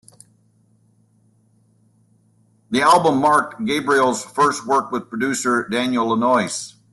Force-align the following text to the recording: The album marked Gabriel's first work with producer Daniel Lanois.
The 2.71 2.81
album 2.81 3.21
marked 3.21 3.63
Gabriel's 3.65 4.25
first 4.25 4.65
work 4.65 4.91
with 4.91 5.09
producer 5.11 5.67
Daniel 5.69 6.07
Lanois. 6.09 6.73